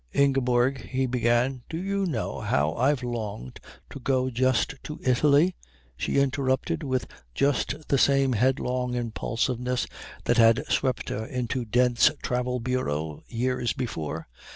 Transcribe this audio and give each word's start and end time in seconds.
"Ingeborg" 0.13 0.81
he 0.97 1.05
began. 1.05 1.61
"Do 1.69 1.77
you 1.77 2.07
know 2.07 2.39
how 2.39 2.73
I've 2.73 3.03
longed 3.03 3.59
to 3.91 3.99
go 3.99 4.31
just 4.31 4.73
to 4.81 4.99
Italy?" 5.03 5.55
she 5.95 6.17
interrupted 6.17 6.81
with 6.81 7.05
just 7.35 7.87
the 7.87 7.99
same 7.99 8.33
headlong 8.33 8.95
impulsiveness 8.95 9.85
that 10.23 10.37
had 10.37 10.63
swept 10.69 11.09
her 11.09 11.23
into 11.23 11.65
Dent's 11.65 12.09
Travel 12.23 12.59
Bureau 12.59 13.21
years 13.27 13.73
before. 13.73 14.27